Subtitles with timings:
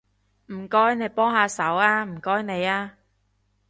[0.47, 2.89] 唔該你幫下手吖，唔該你吖